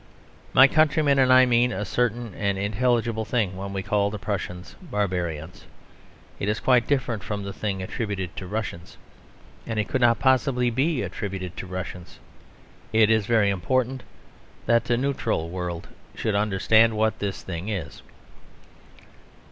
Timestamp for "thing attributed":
7.53-8.35